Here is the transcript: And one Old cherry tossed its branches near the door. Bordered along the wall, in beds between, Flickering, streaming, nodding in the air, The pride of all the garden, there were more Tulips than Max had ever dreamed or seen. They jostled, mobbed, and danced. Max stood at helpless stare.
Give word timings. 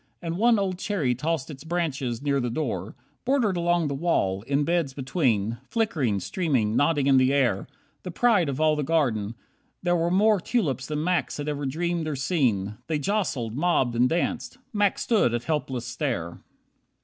And 0.19 0.39
one 0.39 0.57
Old 0.57 0.79
cherry 0.79 1.13
tossed 1.13 1.51
its 1.51 1.63
branches 1.63 2.23
near 2.23 2.39
the 2.39 2.49
door. 2.49 2.95
Bordered 3.23 3.55
along 3.55 3.87
the 3.87 3.93
wall, 3.93 4.41
in 4.47 4.63
beds 4.63 4.95
between, 4.95 5.59
Flickering, 5.69 6.19
streaming, 6.19 6.75
nodding 6.75 7.05
in 7.05 7.17
the 7.17 7.31
air, 7.31 7.67
The 8.01 8.09
pride 8.09 8.49
of 8.49 8.59
all 8.59 8.75
the 8.75 8.81
garden, 8.81 9.35
there 9.83 9.95
were 9.95 10.09
more 10.09 10.39
Tulips 10.39 10.87
than 10.87 11.03
Max 11.03 11.37
had 11.37 11.47
ever 11.47 11.67
dreamed 11.67 12.07
or 12.07 12.15
seen. 12.15 12.77
They 12.87 12.97
jostled, 12.97 13.53
mobbed, 13.55 13.95
and 13.95 14.09
danced. 14.09 14.57
Max 14.73 15.03
stood 15.03 15.35
at 15.35 15.43
helpless 15.43 15.85
stare. 15.85 16.39